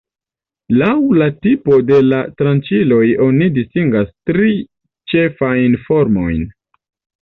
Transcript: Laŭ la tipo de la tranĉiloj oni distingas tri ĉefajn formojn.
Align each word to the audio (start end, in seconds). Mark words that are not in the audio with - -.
Laŭ 0.81 0.93
la 1.21 1.27
tipo 1.47 1.77
de 1.91 1.99
la 2.07 2.23
tranĉiloj 2.41 3.05
oni 3.29 3.53
distingas 3.61 4.13
tri 4.33 4.53
ĉefajn 5.15 5.83
formojn. 5.89 6.47